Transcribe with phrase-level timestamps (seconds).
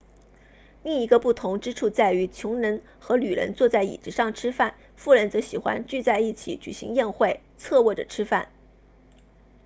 [0.81, 8.49] 另一个不同之处在于穷人和女人坐在椅子上吃饭富人则喜欢聚在一起举行宴会侧卧着吃饭